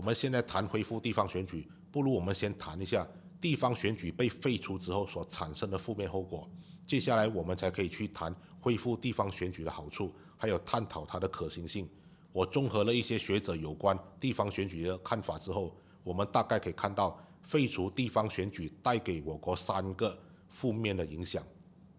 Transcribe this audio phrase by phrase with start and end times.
[0.00, 3.06] 我们现在谈恢复地方选举，不如我们先谈一下
[3.38, 6.48] 地方选举被废除之后所产生的负面后果。
[6.86, 11.86] 接下来我们才可以去谈恢复地方选举的好处，还有探讨它的可行性。
[12.32, 21.46] 我综合了一些学者有关地方选举的看法之后，我们大概可以看到，废除地方选举带给我国三个负面的影响。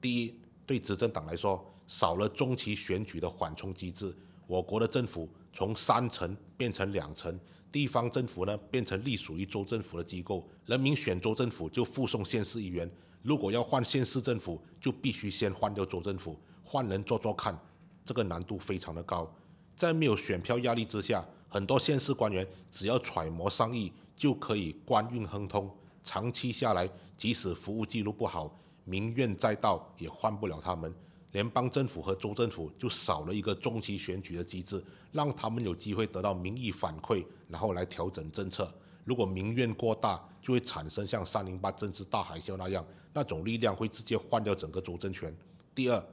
[0.02, 4.12] 第一，对执政党来说，少了中期选举的缓冲机制，
[4.52, 7.40] 我国的政府从三层变成两层，
[7.72, 12.92] 地方政府呢变成隶属于州政府的机构，人民选州政府就附送县市议员。
[13.24, 17.58] 如果要换县市政府，就必须先换掉州政府，换人做做看，
[18.04, 19.34] 这个难度非常的高。
[19.74, 25.74] 在没有选票压力之下，很多县市官员只要揣摩商议，就可以官运亨通。
[26.04, 30.94] 长期下来，即使服务记录不好，民怨载道，也换不了他们。
[31.32, 38.70] 联邦政府和州政府就少了一个中期选举的机制，让他们有机会得到民意反馈，然后来调整政策。
[39.06, 45.36] 如果民怨过大，就会产生像三零八政治大海啸那样，那种力量会直接换掉整个州政权。
[45.74, 46.04] 第二，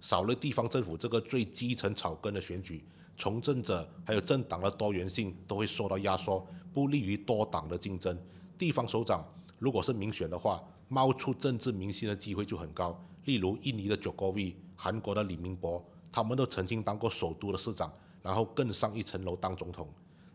[0.00, 2.84] 少了地方政府这个最基层草根的选举，
[3.16, 8.16] 从政者还有政党的多元性都会受到压缩，不利于多党的竞争。
[8.58, 9.26] 地方首长
[9.58, 13.02] 如果是民选的话，冒出政治明星的机会就很高。
[13.28, 19.86] 例如印尼的 jokov、韩国的李明博，他们都曾经当过首都的市长，然后更上一层楼当总统。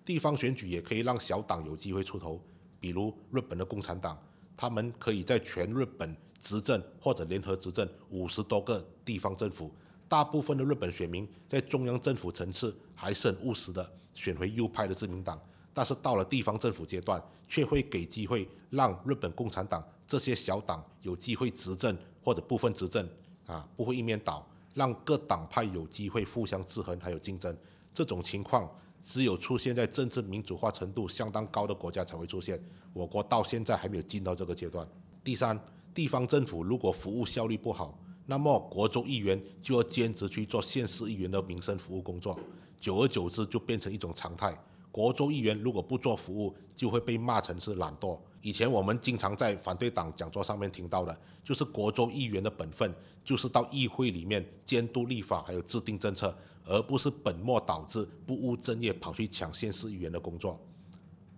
[0.06, 2.40] 地方选举也可以让小党有机会出头，
[2.80, 4.16] 比如日本的共产党，
[4.56, 9.72] 他们可以在全日本执政或者联合执政五十多个地方政府。
[10.08, 15.42] 大部分的日本选民在中央政府层次还是很务实的，选回右派的自民党。
[15.74, 23.08] 但是到了地方政府阶段，却会给机会让日本共产党这些小党有机会执政或者部分执政，
[23.46, 27.56] 啊，不会一面倒，让各党派有机会互相制衡还有竞争。
[27.94, 28.70] 这种情况。
[29.06, 32.58] 只有出现在政治民主化程度相当高的国家才会出现，
[32.94, 34.88] 我国到现在还没有进到这个阶段。
[35.26, 35.60] 第三，
[35.94, 42.40] 地方政府如果服务效率不好，那么国州议员就要兼职去做县市议员的民生服务工作，
[42.80, 44.58] 久而久之就变成一种常态。
[44.90, 48.18] 国州议员如果不做服务，就会被骂成是懒惰。
[48.44, 52.94] 以前我们经常在反对党讲座上面听到的，就是国州议员的本分
[53.24, 60.60] 就是到议会里面监督立法，还有制定政策，而不是本末倒置、不务正业跑去抢县市议员的工作。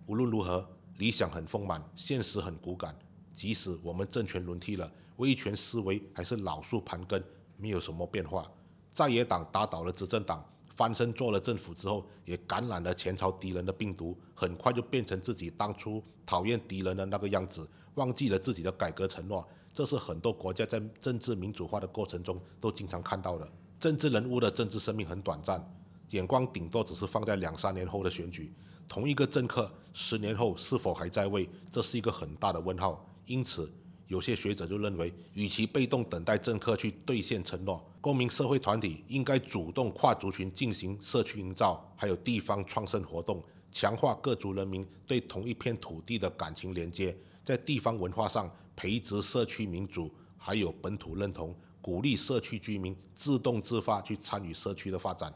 [0.06, 0.68] 无论如何，
[0.98, 2.92] 理想很丰满，现实很骨感。
[3.32, 7.22] 即使我们政权轮替了，威权思维还是老树盘根，
[7.56, 8.50] 没有什么变化。
[8.92, 10.44] 在野党打倒了执政党。
[10.76, 19.44] 翻身做了政府之后，也感染了前朝敌人的病毒，很快就变成自己当初讨厌敌人的那个样子，忘记了自己的改革承诺。
[19.72, 23.50] 这是很多国家在政治民主化的过程中都经常看到的。
[23.80, 25.66] 政治人物的政治生命很短暂，
[26.10, 28.52] 眼光顶多只是放在两三年后的选举。
[28.86, 33.02] 同一个政客十年后是否还在位，这是一个很大的问号。
[33.24, 33.72] 因此。
[34.08, 50.08] 有些学者就认为，与其被动等待政客去兑现承诺，公民社会团体应该主动跨族群进行社区营造，还有地方创生活动，强化各族人民对同一片土地的感情连接，在地方文化上培植社区民主，
[50.38, 51.52] 还有本土认同，
[51.82, 55.34] 鼓励社区居民自动自发去参与社区的发展。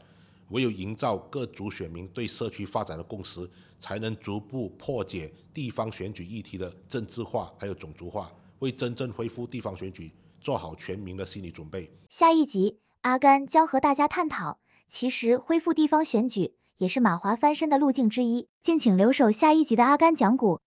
[0.51, 3.45] 唯有营造各族选民对社区发展的共识，
[3.81, 8.31] 才能逐步破解地方选举议题的政治化还有种族化。
[8.59, 10.09] 为真正恢复地方选举
[10.41, 11.89] 做好全民的心理准备。
[12.09, 18.49] 下一集，阿甘将和大家探讨，其实恢复地方选举也是马华翻身的路径之一。
[18.61, 20.59] 敬请留守下一集的阿甘讲古。